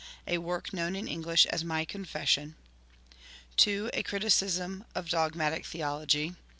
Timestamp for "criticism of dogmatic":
4.01-5.63